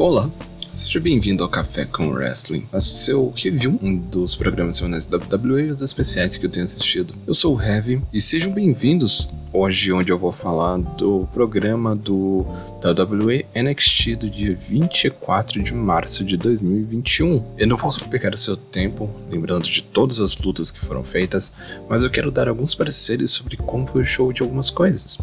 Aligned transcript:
Olá, 0.00 0.30
seja 0.72 0.98
bem-vindo 0.98 1.44
ao 1.44 1.50
Café 1.50 1.84
com 1.84 2.08
Wrestling, 2.08 2.66
a 2.72 2.80
seu 2.80 3.34
review 3.36 3.78
um 3.82 3.98
dos 3.98 4.34
programas 4.34 4.78
semanais 4.78 5.04
da 5.04 5.18
WWE 5.18 5.64
e 5.64 5.70
os 5.70 5.82
especiais 5.82 6.38
que 6.38 6.46
eu 6.46 6.50
tenho 6.50 6.64
assistido. 6.64 7.12
Eu 7.26 7.34
sou 7.34 7.54
o 7.54 7.62
Heavy 7.62 8.00
e 8.10 8.18
sejam 8.18 8.50
bem-vindos 8.50 9.28
hoje 9.52 9.92
onde 9.92 10.10
eu 10.10 10.18
vou 10.18 10.32
falar 10.32 10.78
do 10.78 11.28
programa 11.34 11.94
do 11.94 12.46
WWE 12.82 13.44
NXT 13.54 14.16
do 14.16 14.30
dia 14.30 14.54
24 14.56 15.62
de 15.62 15.74
março 15.74 16.24
de 16.24 16.38
2021. 16.38 17.44
Eu 17.58 17.66
não 17.66 17.76
vou 17.76 17.92
pegar 18.08 18.32
o 18.32 18.38
seu 18.38 18.56
tempo 18.56 19.10
lembrando 19.30 19.64
de 19.64 19.82
todas 19.82 20.18
as 20.18 20.34
lutas 20.38 20.70
que 20.70 20.80
foram 20.80 21.04
feitas, 21.04 21.52
mas 21.90 22.02
eu 22.02 22.08
quero 22.08 22.30
dar 22.30 22.48
alguns 22.48 22.74
pareceres 22.74 23.32
sobre 23.32 23.58
como 23.58 23.86
foi 23.86 24.00
o 24.00 24.06
show 24.06 24.32
de 24.32 24.40
algumas 24.40 24.70
coisas 24.70 25.18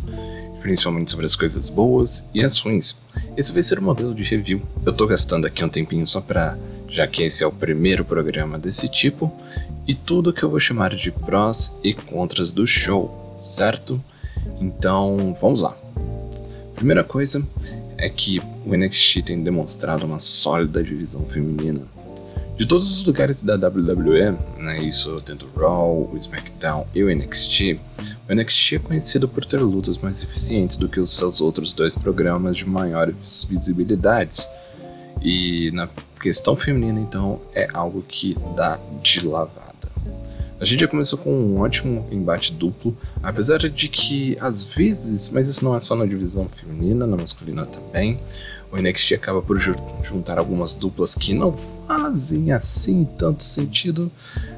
principalmente 0.68 1.10
sobre 1.10 1.26
as 1.26 1.34
coisas 1.34 1.70
boas 1.70 2.26
e 2.34 2.44
as 2.44 2.57
ruins. 2.57 2.98
Esse 3.38 3.54
vai 3.54 3.64
ser 3.64 3.80
o 3.80 3.82
modelo 3.82 4.14
de 4.14 4.21
review. 4.24 4.62
Eu 4.86 4.92
tô 4.92 5.08
gastando 5.08 5.48
aqui 5.48 5.64
um 5.64 5.70
tempinho 5.70 6.06
só 6.06 6.20
pra. 6.20 6.58
já 6.89 7.08
que 7.08 7.24
esse 7.24 7.42
é 7.42 7.48
o 7.48 7.52
primeiro 7.54 8.04
programa 8.04 8.60
desse 8.60 8.89
tipo, 8.89 9.32
e 9.88 9.96
tudo 9.96 10.34
que 10.34 10.44
eu 10.44 10.50
vou 10.50 10.60
chamar 10.60 10.94
de 10.94 11.10
prós 11.10 11.74
e 11.82 11.94
contras 11.94 12.52
do 12.52 12.68
show, 12.68 13.38
certo? 13.39 14.04
Então, 14.60 15.38
vamos 15.39 15.61
lá. 15.61 15.74
Primeira 16.75 17.02
coisa 17.02 17.42
é 17.97 18.10
que 18.10 18.42
o 18.66 18.75
NXT 18.75 19.22
tem 19.24 19.42
demonstrado 19.42 20.06
uma 20.06 20.20
sólida 20.20 20.84
divisão 20.84 21.24
feminina 21.28 21.84
de 22.57 22.66
todos 22.66 22.92
os 22.92 23.06
lugares 23.06 23.43
da 23.43 23.54
WWE, 23.54 24.36
né, 24.57 24.84
isso 24.84 25.21
tendo 25.21 25.46
o 25.46 25.60
Raw, 25.60 26.10
o 26.11 26.18
SmackDown 26.18 26.88
e 26.93 27.04
o 27.04 27.16
NXT, 27.16 27.80
o 28.28 28.33
NXT 28.33 28.74
é 28.74 28.80
conhecido 28.80 29.28
por 29.28 29.46
ter 29.46 29.60
lutas 29.60 29.97
mais 30.00 30.24
eficientes 30.24 30.75
do 30.75 30.89
que 30.89 31.00
os 31.00 31.16
seus 31.16 31.39
outros 31.39 31.74
dois 31.74 31.96
programas 31.96 32.58
de 32.58 32.66
maiores 32.66 33.45
visibilidades. 33.47 34.50
E 35.22 35.72
na 35.72 35.88
questão 36.19 36.55
feminina, 36.55 37.00
então, 37.00 37.39
é 37.53 37.67
algo 37.73 38.03
que 38.08 38.35
dá 38.55 38.80
de 39.02 39.25
lavada. 39.25 39.91
A 40.59 40.66
gente 40.66 40.81
já 40.81 40.88
começou 40.88 41.19
com 41.19 41.31
um 41.31 41.59
ótimo 41.59 42.08
embate 42.11 42.52
duplo, 42.52 42.97
apesar 43.22 43.59
de 43.59 43.88
que 43.88 44.38
às 44.39 44.66
vezes, 44.66 45.30
mas 45.30 45.47
isso 45.47 45.63
não 45.63 45.75
é 45.75 45.80
só 45.80 45.95
na 45.95 46.05
divisão 46.05 46.50
feminina, 46.50 47.05
na 47.05 47.16
masculina 47.16 47.66
também, 47.66 48.19
o 48.72 48.78
NXT 48.78 49.13
acaba 49.13 49.41
por 49.41 49.58
juntar 49.59 50.38
algumas 50.38 50.75
duplas 50.75 51.16
que 51.16 51.33
não 51.33 51.52
fazem 51.52 52.52
assim 52.52 53.08
tanto 53.17 53.44
sentido, 53.44 54.11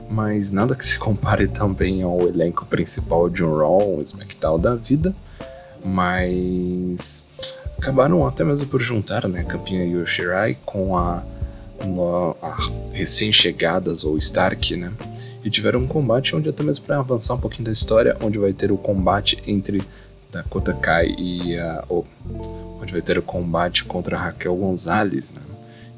mas 0.10 0.52
nada 0.52 0.76
que 0.76 0.86
se 0.86 0.98
compare 0.98 1.48
também 1.48 2.02
ao 2.02 2.22
elenco 2.28 2.66
principal 2.66 3.30
de 3.30 3.44
um 3.44 3.56
Raw, 3.56 3.98
um 3.98 4.02
SmackDown 4.02 4.60
da 4.60 4.76
vida. 4.76 5.16
Mas 5.86 7.26
acabaram 7.78 8.28
até 8.28 8.44
mesmo 8.44 8.68
por 8.68 8.82
juntar 8.82 9.28
né, 9.28 9.42
a 9.42 9.44
campeã 9.44 9.86
Yoshirai 9.86 10.58
com 10.66 10.98
a, 10.98 11.24
a 12.42 12.58
recém-chegadas 12.92 14.04
ou 14.04 14.18
Stark, 14.18 14.76
né? 14.76 14.92
E 15.44 15.50
tiveram 15.50 15.82
um 15.82 15.88
combate 15.88 16.36
onde 16.36 16.50
até 16.50 16.64
mesmo 16.64 16.86
para 16.86 17.00
avançar 17.00 17.36
um 17.36 17.40
pouquinho 17.40 17.66
da 17.66 17.72
história, 17.72 18.18
onde 18.22 18.38
vai 18.38 18.54
ter 18.54 18.72
o 18.72 18.78
combate 18.78 19.42
entre 19.48 19.82
Dakota 20.32 20.74
Kai 20.74 21.08
e 21.18 21.58
a, 21.58 21.84
onde 21.90 22.92
vai 22.92 23.02
ter 23.02 23.18
o 23.18 23.22
combate 23.22 23.84
contra 23.86 24.18
Raquel 24.18 24.56
Gonzalez, 24.56 25.32
né? 25.32 25.42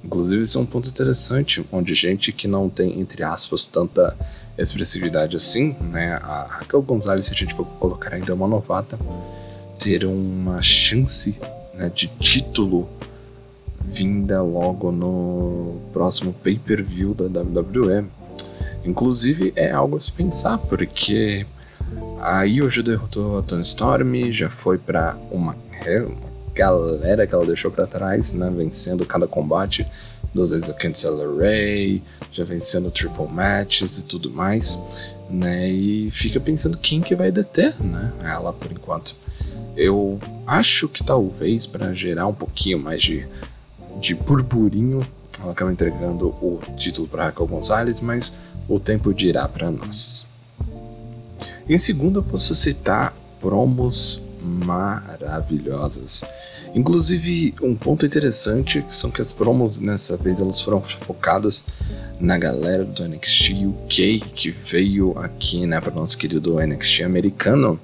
Inclusive, 0.04 0.42
isso 0.42 0.58
é 0.58 0.62
um 0.62 0.66
ponto 0.66 0.90
interessante, 0.90 1.64
onde 1.72 1.94
gente 1.94 2.32
que 2.32 2.48
não 2.48 2.70
tem, 2.70 3.00
entre 3.00 3.24
aspas, 3.24 3.68
tanta 3.68 4.16
expressividade 4.58 5.38
assim, 5.38 5.76
né? 5.80 6.20
A 6.24 6.48
Raquel 6.50 6.82
Gonzalez, 6.82 7.26
se 7.26 7.34
a 7.34 7.38
gente 7.38 7.54
for 7.54 7.66
colocar 7.66 8.14
ainda 8.16 8.34
uma 8.34 8.48
novata, 8.48 8.98
ter 9.78 10.06
uma 10.06 10.62
chance 10.62 11.40
né, 11.74 11.92
de 11.94 12.08
título 12.20 12.90
vinda 13.84 14.42
logo 14.42 14.92
no 14.92 15.82
próximo 15.92 16.34
pay-per-view 16.34 17.14
da 17.14 17.42
WWE. 17.42 18.06
Inclusive, 18.86 19.54
é 19.56 19.72
algo 19.72 19.98
a 19.98 20.00
se 20.00 20.12
pensar, 20.12 20.58
porque 20.58 21.46
aí 22.20 22.62
hoje 22.62 22.82
derrotou 22.82 23.40
a 23.40 23.42
Tony 23.42 23.62
Storm, 23.62 24.32
já 24.32 24.50
foi 24.50 24.78
para 24.78 25.16
uma, 25.32 25.56
uma 26.06 26.32
galera 26.54 27.26
que 27.26 27.34
ela 27.34 27.46
deixou 27.46 27.72
para 27.72 27.88
trás, 27.88 28.34
né? 28.34 28.52
Vencendo 28.56 29.06
cada 29.06 29.28
combate, 29.28 29.86
duas 30.34 30.52
vezes 30.52 30.70
a 30.70 30.74
Cancela 30.74 31.38
Ray, 31.38 32.02
já 32.32 32.44
vencendo 32.44 32.90
triple 32.92 33.28
matches 33.28 33.98
e 33.98 34.06
tudo 34.06 34.32
mais, 34.32 34.80
né? 35.30 35.70
E 35.70 36.10
fica 36.12 36.40
pensando 36.40 36.78
quem 36.78 37.02
que 37.02 37.16
vai 37.16 37.32
deter, 37.32 37.74
né? 37.82 38.12
Ela 38.24 38.54
por 38.54 38.72
enquanto. 38.72 39.16
Eu 39.76 40.20
acho 40.46 40.90
que 40.90 41.04
talvez 41.04 41.66
para 41.66 41.94
gerar 41.94 42.28
um 42.28 42.34
pouquinho 42.34 42.78
mais 42.78 43.02
de, 43.02 43.26
de 44.02 44.16
burburinho, 44.16 45.06
ela 45.40 45.52
acaba 45.52 45.72
entregando 45.72 46.28
o 46.28 46.60
título 46.76 47.08
para 47.08 47.26
Raquel 47.26 47.48
Gonzalez, 47.48 48.02
mas 48.02 48.34
o 48.68 48.80
tempo 48.80 49.14
dirá 49.14 49.48
para 49.48 49.72
nós. 49.72 50.28
Em 51.70 51.78
segundo, 51.78 52.20
eu 52.20 52.24
posso 52.24 52.54
citar 52.54 53.16
promos 53.40 54.22
maravilhosas. 54.42 56.24
Inclusive, 56.74 57.54
um 57.62 57.76
ponto 57.76 58.06
interessante 58.06 58.84
são 58.90 59.12
que 59.12 59.22
as 59.22 59.32
promos 59.32 59.80
dessa 59.80 60.18
vez 60.18 60.42
elas 60.42 60.60
foram 60.62 60.82
focadas 60.82 61.64
na 62.20 62.38
galera 62.38 62.84
do 62.84 63.08
NXT 63.08 63.66
UK 63.66 64.20
que 64.34 64.52
veio 64.52 65.18
aqui, 65.18 65.66
né, 65.66 65.80
para 65.80 65.94
nosso 65.94 66.18
querido 66.18 66.60
NXT 66.60 67.02
americano. 67.04 67.80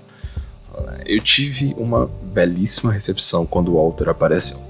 Eu 1.05 1.21
tive 1.21 1.73
uma 1.77 2.07
belíssima 2.33 2.91
recepção 2.91 3.45
quando 3.45 3.69
o 3.71 3.75
Walter 3.75 4.09
apareceu. 4.09 4.66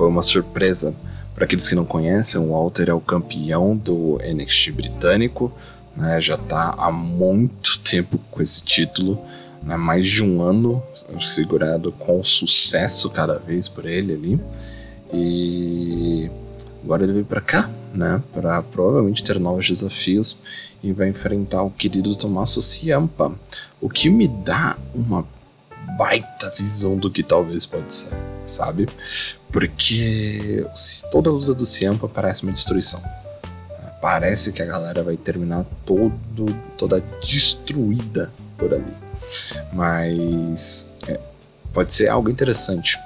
Foi 0.00 0.08
uma 0.08 0.22
surpresa. 0.22 0.94
Para 1.34 1.44
aqueles 1.44 1.68
que 1.68 1.74
não 1.74 1.84
conhecem, 1.84 2.40
o 2.40 2.52
Walter 2.52 2.88
é 2.88 2.94
o 2.94 3.02
campeão 3.02 3.76
do 3.76 4.18
NXT 4.24 4.72
britânico, 4.72 5.52
né, 5.94 6.18
já 6.18 6.36
está 6.36 6.74
há 6.78 6.90
muito 6.90 7.78
tempo 7.80 8.16
com 8.30 8.40
esse 8.40 8.62
título 8.62 9.22
né, 9.62 9.76
mais 9.76 10.06
de 10.06 10.24
um 10.24 10.40
ano 10.40 10.82
segurado 11.20 11.92
com 11.92 12.24
sucesso 12.24 13.10
cada 13.10 13.38
vez 13.38 13.68
por 13.68 13.84
ele 13.84 14.14
ali. 14.14 14.40
E 15.12 16.30
agora 16.82 17.02
ele 17.02 17.12
veio 17.12 17.26
para 17.26 17.42
cá, 17.42 17.68
né, 17.92 18.22
para 18.32 18.62
provavelmente 18.62 19.22
ter 19.22 19.38
novos 19.38 19.68
desafios 19.68 20.38
e 20.82 20.94
vai 20.94 21.10
enfrentar 21.10 21.62
o 21.62 21.70
querido 21.70 22.16
Tommaso 22.16 22.62
Ciampa, 22.62 23.34
o 23.78 23.90
que 23.90 24.08
me 24.08 24.26
dá 24.26 24.78
uma 24.94 25.26
baita 26.00 26.48
visão 26.56 26.96
do 26.96 27.10
que 27.10 27.22
talvez 27.22 27.66
pode 27.66 27.92
ser, 27.92 28.14
sabe? 28.46 28.88
Porque 29.52 30.66
toda 31.12 31.28
a 31.28 31.32
luta 31.34 31.52
do 31.52 31.66
Ciampa 31.66 32.08
parece 32.08 32.42
uma 32.42 32.52
destruição. 32.52 33.02
Parece 34.00 34.50
que 34.50 34.62
a 34.62 34.64
galera 34.64 35.02
vai 35.02 35.18
terminar 35.18 35.66
todo, 35.84 36.46
toda 36.78 37.04
destruída 37.20 38.30
por 38.56 38.72
ali. 38.72 38.94
Mas 39.74 40.90
é, 41.06 41.20
pode 41.70 41.92
ser 41.92 42.08
algo 42.08 42.30
interessante. 42.30 42.98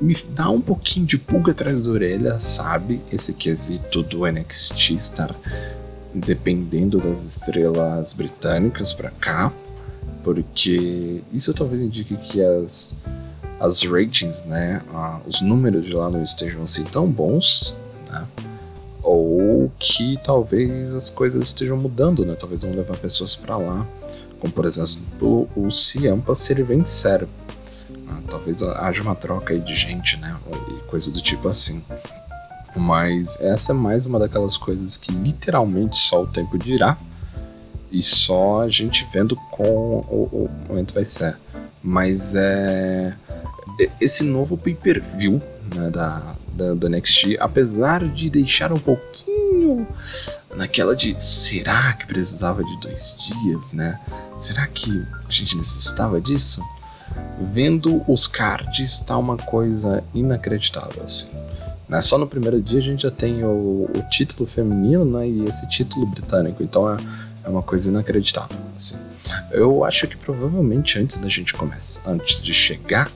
Me 0.00 0.16
dá 0.30 0.48
um 0.48 0.62
pouquinho 0.62 1.04
de 1.04 1.18
pulga 1.18 1.52
atrás 1.52 1.84
da 1.84 1.90
orelha, 1.90 2.40
sabe? 2.40 3.02
Esse 3.12 3.34
quesito 3.34 4.02
do 4.02 4.26
NXT 4.26 4.94
estar 4.94 5.36
dependendo 6.14 6.98
das 6.98 7.22
estrelas 7.26 8.14
britânicas 8.14 8.94
para 8.94 9.10
cá, 9.10 9.52
porque 10.22 11.22
isso 11.32 11.52
talvez 11.54 11.80
indique 11.80 12.16
que 12.16 12.42
as, 12.42 12.96
as 13.60 13.82
ratings, 13.82 14.42
né, 14.44 14.82
uh, 14.92 15.20
os 15.26 15.40
números 15.40 15.84
de 15.84 15.92
lá 15.92 16.10
não 16.10 16.22
estejam 16.22 16.62
assim 16.62 16.84
tão 16.84 17.08
bons, 17.08 17.76
né? 18.10 18.26
Ou 19.02 19.70
que 19.78 20.18
talvez 20.22 20.92
as 20.94 21.08
coisas 21.08 21.42
estejam 21.48 21.76
mudando, 21.76 22.26
né? 22.26 22.34
Talvez 22.34 22.62
vão 22.62 22.72
levar 22.72 22.96
pessoas 22.96 23.34
para 23.34 23.56
lá 23.56 23.86
como 24.40 24.52
por 24.52 24.64
exemplo 24.64 25.48
o 25.54 25.70
Ciampa 25.70 26.34
se 26.34 26.52
ele 26.52 26.62
vencer. 26.62 27.26
Ah, 28.08 28.20
talvez 28.28 28.62
haja 28.62 29.02
uma 29.02 29.14
troca 29.14 29.52
aí 29.52 29.60
de 29.60 29.74
gente, 29.74 30.16
né? 30.18 30.36
E 30.70 30.80
coisa 30.88 31.10
do 31.10 31.20
tipo 31.20 31.48
assim. 31.48 31.82
Mas 32.76 33.40
essa 33.40 33.72
é 33.72 33.74
mais 33.74 34.06
uma 34.06 34.18
daquelas 34.18 34.56
coisas 34.56 34.96
que 34.96 35.10
literalmente 35.12 35.96
só 35.96 36.22
o 36.22 36.26
tempo 36.26 36.58
dirá. 36.58 36.96
E 37.90 38.02
só 38.02 38.62
a 38.62 38.68
gente 38.68 39.06
vendo 39.12 39.36
com 39.50 39.64
o, 40.08 40.28
o 40.32 40.50
momento 40.68 40.94
vai 40.94 41.04
ser. 41.04 41.36
Mas 41.82 42.34
é. 42.34 43.14
Esse 44.00 44.24
novo 44.24 44.58
pay-per-view 44.58 45.40
né, 45.74 45.88
da, 45.90 46.34
da, 46.52 46.74
do 46.74 46.88
NXT, 46.88 47.36
apesar 47.38 48.04
de 48.08 48.28
deixar 48.28 48.72
um 48.72 48.78
pouquinho 48.78 49.86
naquela 50.56 50.96
de 50.96 51.14
será 51.22 51.92
que 51.92 52.06
precisava 52.06 52.64
de 52.64 52.80
dois 52.80 53.16
dias, 53.16 53.72
né? 53.72 53.98
Será 54.36 54.66
que 54.66 54.90
a 55.28 55.30
gente 55.30 55.56
necessitava 55.56 56.20
disso? 56.20 56.62
Vendo 57.52 58.02
os 58.08 58.26
cards 58.26 59.00
tá 59.00 59.16
uma 59.16 59.36
coisa 59.36 60.02
inacreditável 60.12 61.02
assim. 61.04 61.28
Né? 61.88 62.02
Só 62.02 62.18
no 62.18 62.26
primeiro 62.26 62.60
dia 62.60 62.78
a 62.78 62.82
gente 62.82 63.02
já 63.02 63.10
tem 63.10 63.42
o, 63.44 63.88
o 63.94 64.02
título 64.10 64.46
feminino 64.46 65.04
né? 65.04 65.26
e 65.26 65.44
esse 65.44 65.66
título 65.68 66.06
britânico, 66.06 66.62
então 66.62 66.92
é, 66.92 66.98
é 67.48 67.50
uma 67.50 67.62
coisa 67.62 67.90
inacreditável. 67.90 68.56
Assim. 68.76 68.96
Eu 69.50 69.84
acho 69.84 70.06
que 70.06 70.16
provavelmente 70.16 70.98
antes 70.98 71.16
da 71.16 71.28
gente 71.28 71.54
começar, 71.54 72.08
antes 72.08 72.42
de 72.42 72.52
chegar 72.52 73.10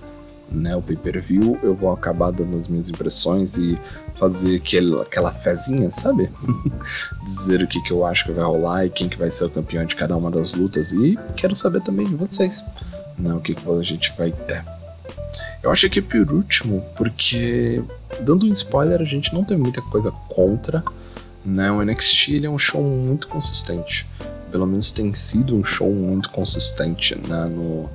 né, 0.51 0.75
o 0.77 0.83
pay-per-view, 0.83 1.59
eu 1.63 1.75
vou 1.75 1.93
acabar 1.93 2.31
dando 2.31 2.57
as 2.57 2.69
minhas 2.69 2.89
impressões 2.89 3.57
e 3.57 3.79
fazer 4.15 4.57
aquele, 4.57 5.01
aquela 5.01 5.31
fezinha, 5.31 5.91
sabe? 5.91 6.31
Dizer 7.25 7.63
o 7.63 7.67
que, 7.67 7.81
que 7.83 7.91
eu 7.91 8.05
acho 8.05 8.25
que 8.25 8.33
vai 8.33 8.45
rolar 8.45 8.87
e 8.87 8.91
quem 8.91 9.09
que 9.09 9.17
vai 9.17 9.31
ser 9.31 9.45
o 9.47 9.51
campeão 9.51 9.85
de 9.85 9.97
cada 9.97 10.17
uma 10.17 10.31
das 10.31 10.53
lutas. 10.53 10.93
E 10.93 11.19
quero 11.37 11.55
saber 11.55 11.81
também 11.83 12.07
de 12.07 12.15
vocês, 12.15 12.65
né, 13.19 13.33
o 13.33 13.41
que, 13.41 13.55
que 13.55 13.71
a 13.71 13.83
gente 13.83 14.13
vai 14.17 14.31
ter. 14.31 14.65
Eu 15.63 15.71
acho 15.71 15.89
que 15.89 16.01
é 16.01 16.03
por 16.03 16.33
último, 16.33 16.85
porque 16.97 17.83
dando 18.21 18.47
um 18.47 18.51
spoiler, 18.51 19.01
a 19.01 19.05
gente 19.05 19.33
não 19.33 19.45
tem 19.45 19.57
muita 19.57 19.81
coisa 19.81 20.11
contra, 20.29 20.83
né? 21.45 21.71
O 21.71 21.83
NXT 21.83 22.29
ele 22.33 22.47
é 22.47 22.51
um 22.51 22.59
show 22.59 22.83
muito 22.83 23.29
consistente. 23.29 24.07
Pelo 24.51 24.67
menos 24.67 24.93
tem 24.93 25.13
sido 25.15 25.57
um 25.57 25.65
show 25.65 25.91
muito 25.91 26.31
consistente, 26.31 27.17
né? 27.17 27.47
No, 27.47 27.89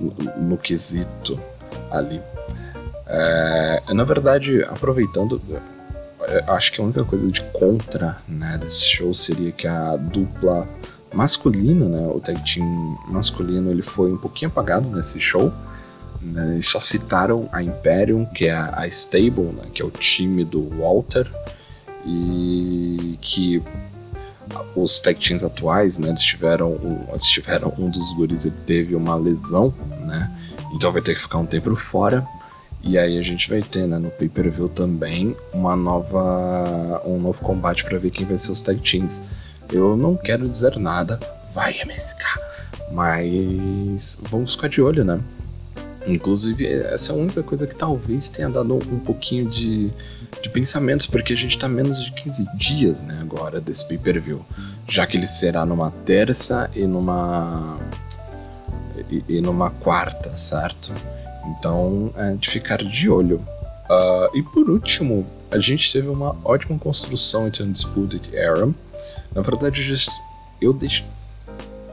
no, 0.00 0.14
no 0.36 0.58
quesito 0.58 1.38
ali. 1.90 2.20
É, 3.06 3.82
na 3.94 4.04
verdade, 4.04 4.62
aproveitando, 4.64 5.40
é, 6.22 6.44
acho 6.48 6.72
que 6.72 6.80
a 6.80 6.84
única 6.84 7.04
coisa 7.04 7.30
de 7.30 7.40
contra 7.52 8.16
né, 8.28 8.58
desse 8.58 8.84
show 8.84 9.14
seria 9.14 9.52
que 9.52 9.66
a 9.66 9.96
dupla 9.96 10.68
masculina, 11.14 11.86
né, 11.86 12.06
o 12.08 12.20
tag 12.20 12.42
team 12.42 12.98
masculino, 13.08 13.70
ele 13.70 13.82
foi 13.82 14.12
um 14.12 14.18
pouquinho 14.18 14.50
apagado 14.50 14.88
nesse 14.90 15.20
show. 15.20 15.52
Né, 16.20 16.54
eles 16.54 16.66
só 16.66 16.80
citaram 16.80 17.48
a 17.52 17.62
Imperium, 17.62 18.26
que 18.26 18.46
é 18.46 18.52
a, 18.52 18.80
a 18.80 18.86
Stable, 18.88 19.52
né, 19.52 19.64
que 19.72 19.80
é 19.80 19.84
o 19.84 19.90
time 19.90 20.44
do 20.44 20.68
Walter, 20.76 21.30
e 22.06 23.18
que 23.20 23.62
os 24.74 25.00
tag 25.00 25.18
teams 25.18 25.42
atuais, 25.42 25.98
né, 25.98 26.08
eles 26.08 26.22
tiveram, 26.22 27.04
eles 27.08 27.26
tiveram 27.26 27.72
um 27.76 27.90
dos 27.90 28.14
guris 28.14 28.44
ele 28.44 28.54
teve 28.64 28.94
uma 28.94 29.16
lesão, 29.16 29.74
né, 30.06 30.30
então 30.72 30.92
vai 30.92 31.02
ter 31.02 31.14
que 31.14 31.20
ficar 31.20 31.38
um 31.38 31.46
tempo 31.46 31.74
fora. 31.74 32.26
E 32.82 32.96
aí 32.96 33.18
a 33.18 33.22
gente 33.22 33.50
vai 33.50 33.62
ter, 33.62 33.84
né, 33.86 33.98
no 33.98 34.10
pay-per-view 34.10 34.68
também 34.68 35.36
uma 35.52 35.74
nova 35.74 37.02
um 37.04 37.18
novo 37.18 37.42
combate 37.42 37.84
para 37.84 37.98
ver 37.98 38.10
quem 38.10 38.24
vai 38.24 38.38
ser 38.38 38.52
os 38.52 38.62
tag 38.62 38.80
teams. 38.80 39.22
Eu 39.72 39.96
não 39.96 40.16
quero 40.16 40.48
dizer 40.48 40.78
nada, 40.78 41.18
vai 41.52 41.74
MSK, 41.80 42.22
mas 42.92 44.20
vamos 44.22 44.54
ficar 44.54 44.68
de 44.68 44.80
olho, 44.80 45.04
né? 45.04 45.20
Inclusive, 46.06 46.66
essa 46.66 47.12
é 47.12 47.16
a 47.16 47.18
única 47.18 47.42
coisa 47.42 47.66
que 47.66 47.74
talvez 47.74 48.28
tenha 48.28 48.48
dado 48.48 48.74
um 48.74 48.98
pouquinho 49.00 49.50
de, 49.50 49.90
de 50.40 50.48
pensamentos, 50.50 51.06
porque 51.06 51.32
a 51.32 51.36
gente 51.36 51.58
tá 51.58 51.68
menos 51.68 52.02
de 52.02 52.12
15 52.12 52.46
dias, 52.56 53.02
né, 53.02 53.18
agora, 53.20 53.60
desse 53.60 53.86
pay-per-view. 53.88 54.44
Já 54.88 55.04
que 55.06 55.16
ele 55.16 55.26
será 55.26 55.66
numa 55.66 55.90
terça 56.04 56.70
e 56.74 56.86
numa 56.86 57.78
e, 59.10 59.24
e 59.28 59.40
numa 59.40 59.70
quarta, 59.70 60.36
certo? 60.36 60.92
Então 61.46 62.12
é 62.16 62.34
de 62.34 62.48
ficar 62.50 62.78
de 62.78 63.08
olho. 63.08 63.36
Uh, 63.88 64.36
e 64.36 64.42
por 64.42 64.68
último, 64.70 65.26
a 65.50 65.58
gente 65.58 65.92
teve 65.92 66.08
uma 66.08 66.36
ótima 66.44 66.78
construção 66.78 67.46
entre 67.46 67.62
Undisputed 67.62 68.30
Era. 68.34 68.68
Na 69.34 69.42
verdade, 69.42 69.94
eu 70.60 70.72
deix... 70.72 71.04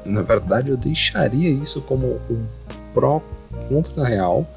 na 0.05 0.21
verdade 0.21 0.69
eu 0.69 0.77
deixaria 0.77 1.49
isso 1.49 1.81
como 1.81 2.19
um 2.29 2.45
pró 2.93 3.21
contra 3.73 4.01
na 4.01 4.07
real. 4.07 4.47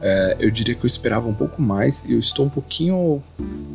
É, 0.00 0.36
eu 0.40 0.50
diria 0.50 0.74
que 0.74 0.84
eu 0.84 0.88
esperava 0.88 1.28
um 1.28 1.34
pouco 1.34 1.62
mais 1.62 2.04
e 2.04 2.14
eu 2.14 2.18
estou 2.18 2.46
um 2.46 2.48
pouquinho 2.48 3.22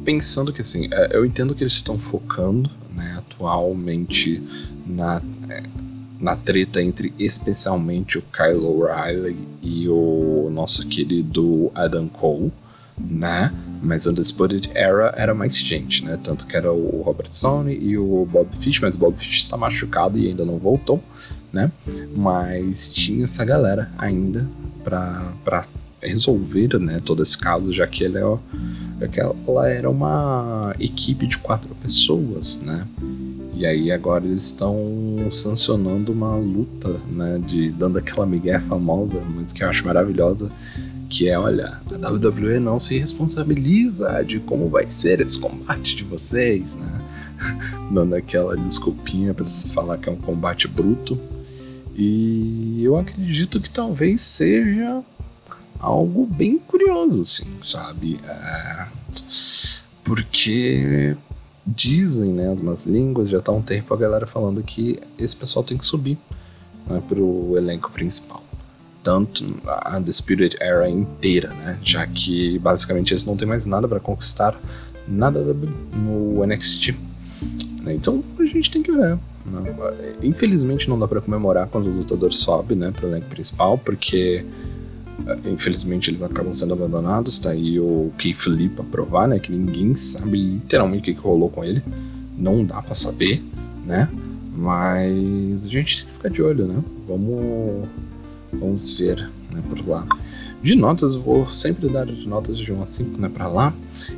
pensando 0.03 0.51
que 0.51 0.59
assim, 0.59 0.89
é, 0.91 1.15
eu 1.15 1.25
entendo 1.25 1.55
que 1.55 1.63
eles 1.63 1.73
estão 1.73 1.97
focando 1.97 2.69
né, 2.93 3.15
atualmente 3.17 4.43
na, 4.85 5.21
é, 5.49 5.63
na 6.19 6.35
treta 6.35 6.81
entre 6.81 7.13
especialmente 7.17 8.17
o 8.17 8.23
Kyle 8.23 8.65
O'Reilly 8.65 9.47
e 9.61 9.87
o 9.87 10.49
nosso 10.51 10.85
querido 10.87 11.71
Adam 11.73 12.09
Cole, 12.09 12.51
né? 12.99 13.53
Mas 13.81 14.07
Undisputed 14.07 14.71
Era 14.73 15.13
era 15.15 15.33
mais 15.35 15.55
gente, 15.55 16.03
né? 16.03 16.19
Tanto 16.21 16.47
que 16.47 16.57
era 16.57 16.73
o 16.73 17.03
Robert 17.03 17.31
Sony 17.31 17.77
e 17.79 17.97
o 17.97 18.27
Bob 18.29 18.47
Fish, 18.55 18.79
mas 18.79 18.95
o 18.95 18.97
Bob 18.97 19.15
Fish 19.15 19.43
está 19.43 19.55
machucado 19.55 20.17
e 20.17 20.27
ainda 20.27 20.43
não 20.43 20.57
voltou, 20.57 21.01
né? 21.53 21.71
Mas 22.15 22.91
tinha 22.91 23.25
essa 23.25 23.45
galera 23.45 23.91
ainda 23.97 24.47
pra 24.89 25.65
resolver 26.01 26.79
né, 26.79 26.99
todo 27.03 27.23
esse 27.23 27.37
caso, 27.37 27.73
já 27.73 27.85
que 27.87 28.03
ele 28.03 28.17
é, 28.99 29.07
que 29.07 29.19
ela 29.19 29.67
era 29.67 29.89
uma 29.89 30.73
equipe 30.79 31.27
de 31.27 31.37
quatro 31.37 31.73
pessoas, 31.75 32.59
né? 32.61 32.87
E 33.53 33.65
aí 33.65 33.91
agora 33.91 34.23
eles 34.23 34.43
estão 34.43 34.77
sancionando 35.31 36.11
uma 36.11 36.35
luta, 36.35 36.99
né? 37.11 37.39
De 37.39 37.71
dando 37.71 37.97
aquela 37.97 38.25
migué 38.25 38.59
famosa, 38.59 39.21
mas 39.35 39.51
que 39.51 39.63
eu 39.63 39.69
acho 39.69 39.85
maravilhosa, 39.85 40.51
que 41.09 41.27
é, 41.27 41.37
olha, 41.37 41.79
a 41.91 42.11
WWE 42.11 42.59
não 42.59 42.77
se 42.77 42.99
responsabiliza 42.99 44.23
de 44.23 44.39
como 44.39 44.69
vai 44.69 44.89
ser 44.89 45.21
esse 45.21 45.39
combate 45.39 45.95
de 45.95 46.03
vocês, 46.03 46.75
né? 46.75 47.01
dando 47.91 48.15
aquela 48.15 48.55
desculpinha 48.55 49.33
para 49.33 49.47
se 49.47 49.69
falar 49.69 49.97
que 49.97 50.09
é 50.09 50.11
um 50.11 50.17
combate 50.17 50.67
bruto. 50.67 51.19
E 51.97 52.83
eu 52.83 52.95
acredito 52.95 53.59
que 53.59 53.69
talvez 53.69 54.21
seja 54.21 55.01
algo 55.79 56.27
bem 56.27 56.59
curioso, 56.59 57.21
assim, 57.21 57.47
sabe? 57.63 58.19
É... 58.23 58.87
Porque 60.03 61.17
dizem, 61.65 62.31
né, 62.31 62.51
as 62.51 62.61
más 62.61 62.85
línguas, 62.85 63.29
já 63.29 63.41
tá 63.41 63.51
um 63.51 63.61
tempo 63.61 63.93
a 63.93 63.97
galera 63.97 64.27
falando 64.27 64.63
que 64.63 64.99
esse 65.17 65.35
pessoal 65.35 65.65
tem 65.65 65.77
que 65.77 65.85
subir 65.85 66.17
né, 66.87 67.01
pro 67.07 67.57
elenco 67.57 67.91
principal. 67.91 68.43
Tanto 69.03 69.43
a 69.65 70.01
The 70.01 70.11
Spirit 70.11 70.57
Era 70.59 70.89
inteira, 70.89 71.49
né? 71.53 71.79
Já 71.83 72.05
que 72.05 72.59
basicamente 72.59 73.13
eles 73.13 73.25
não 73.25 73.37
têm 73.37 73.47
mais 73.47 73.65
nada 73.65 73.87
para 73.87 73.99
conquistar, 73.99 74.59
nada 75.07 75.41
no 75.93 76.45
NXT. 76.45 76.93
Então 77.87 78.23
a 78.37 78.43
gente 78.43 78.69
tem 78.69 78.83
que 78.83 78.91
ver. 78.91 79.17
Né? 79.47 80.15
Infelizmente 80.21 80.89
não 80.89 80.99
dá 80.99 81.07
para 81.07 81.21
comemorar 81.21 81.67
quando 81.67 81.87
o 81.87 81.93
lutador 81.93 82.33
sobe, 82.33 82.75
né, 82.75 82.91
pro 82.91 83.07
elenco 83.07 83.27
principal, 83.27 83.77
porque 83.77 84.45
é, 85.25 85.49
infelizmente 85.49 86.09
eles 86.09 86.21
acabam 86.21 86.53
sendo 86.53 86.73
abandonados. 86.73 87.39
Tá 87.39 87.51
aí 87.51 87.79
o 87.79 88.11
Keith 88.17 88.45
Lee 88.47 88.69
pra 88.69 88.83
provar, 88.83 89.27
né? 89.27 89.39
Que 89.39 89.51
ninguém 89.51 89.95
sabe 89.95 90.37
literalmente 90.37 91.01
o 91.01 91.03
que, 91.05 91.13
que 91.13 91.19
rolou 91.19 91.49
com 91.49 91.63
ele. 91.63 91.81
Não 92.37 92.63
dá 92.63 92.81
para 92.81 92.93
saber, 92.93 93.43
né? 93.85 94.09
Mas 94.55 95.65
a 95.65 95.69
gente 95.69 95.97
tem 95.97 96.05
que 96.07 96.13
ficar 96.13 96.29
de 96.29 96.41
olho, 96.41 96.65
né? 96.65 96.83
Vamos, 97.07 97.87
vamos 98.51 98.93
ver 98.93 99.29
né, 99.51 99.61
por 99.67 99.87
lá. 99.87 100.05
De 100.61 100.73
notas, 100.73 101.13
eu 101.13 101.21
vou 101.21 101.45
sempre 101.45 101.87
dar 101.87 102.05
notas 102.05 102.57
de 102.57 102.71
1 102.71 102.81
a 102.81 102.85
5 102.85 103.21
né, 103.21 103.29
pra 103.29 103.47
lá. 103.47 103.73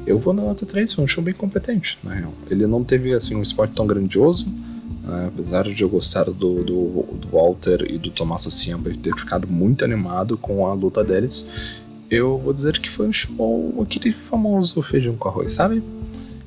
Eu 0.08 0.18
vou 0.18 0.34
na 0.34 0.42
nota 0.42 0.66
3, 0.66 0.94
foi 0.94 1.04
um 1.04 1.08
show 1.08 1.22
bem 1.22 1.34
competente, 1.34 1.98
na 2.02 2.14
real. 2.14 2.34
Ele 2.50 2.66
não 2.66 2.84
teve 2.84 3.14
assim, 3.14 3.36
um 3.36 3.42
esporte 3.42 3.74
tão 3.76 3.86
grandioso, 3.86 4.48
né? 5.10 5.32
apesar 5.34 5.64
de 5.64 5.82
eu 5.82 5.90
gostar 5.90 6.26
do, 6.26 6.34
do, 6.34 6.64
do 6.64 7.28
Walter 7.32 7.86
e 7.90 7.98
do 7.98 8.12
Tommaso 8.12 8.52
Ciampa 8.52 8.90
ter 8.92 9.16
ficado 9.16 9.48
muito 9.48 9.84
animado 9.84 10.38
com 10.38 10.68
a 10.68 10.74
luta 10.74 11.04
deles, 11.04 11.46
eu 12.10 12.38
vou 12.38 12.54
dizer 12.54 12.80
que 12.80 12.90
foi 12.90 13.08
um 13.08 13.14
show, 13.14 13.82
aquele 13.82 14.12
famoso 14.12 14.82
feijão 14.82 15.16
com 15.16 15.30
arroz, 15.30 15.54
sabe? 15.54 15.84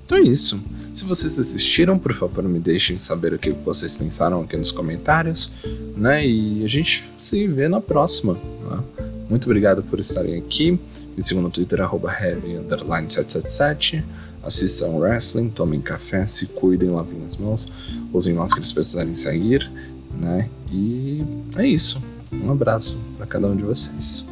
Então 0.05 0.19
é 0.19 0.23
isso. 0.23 0.61
Se 0.93 1.05
vocês 1.05 1.39
assistiram, 1.39 1.99
por 1.99 2.13
favor, 2.13 2.45
me 2.45 2.59
deixem 2.59 2.99
saber 2.99 3.33
o 3.33 3.39
que 3.39 3.51
vocês 3.51 3.95
pensaram 3.95 4.43
aqui 4.43 4.57
nos 4.57 4.71
comentários, 4.71 5.51
né? 5.97 6.27
E 6.27 6.65
a 6.65 6.69
gente 6.69 7.05
se 7.17 7.47
vê 7.47 7.67
na 7.67 7.81
próxima. 7.81 8.35
Né? 8.35 8.83
Muito 9.31 9.47
obrigado 9.47 9.83
por 9.83 9.99
estarem 9.99 10.37
aqui. 10.37 10.79
Me 11.17 11.23
sigam 11.23 11.43
no 11.43 11.51
Twitter, 11.51 11.81
arroba 11.81 12.13
heavy777. 12.13 14.03
Assistam 14.43 14.97
wrestling, 14.97 15.51
tomem 15.51 15.81
café, 15.81 16.27
se 16.27 16.47
cuidem, 16.47 16.91
lavem 16.91 17.25
as 17.25 17.37
mãos, 17.37 17.71
usem 18.13 18.35
máscara 18.35 18.65
se 18.65 18.75
precisarem 18.75 19.15
sair, 19.15 19.71
né? 20.19 20.49
E 20.71 21.25
é 21.57 21.67
isso. 21.67 22.03
Um 22.33 22.51
abraço 22.51 22.99
para 23.17 23.27
cada 23.27 23.47
um 23.47 23.57
de 23.57 23.63
vocês. 23.63 24.27